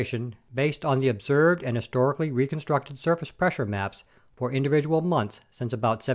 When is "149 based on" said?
0.33-0.99